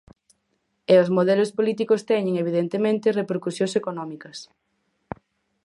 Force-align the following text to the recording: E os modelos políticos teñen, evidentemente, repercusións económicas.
E 0.93 0.95
os 1.03 1.09
modelos 1.17 1.53
políticos 1.57 2.05
teñen, 2.11 2.35
evidentemente, 2.43 3.17
repercusións 3.19 3.73
económicas. 3.81 4.37